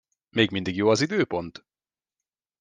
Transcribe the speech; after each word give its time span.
Még 0.29 0.51
mindig 0.51 0.75
jó 0.75 0.89
az 0.89 1.01
időpont? 1.01 1.65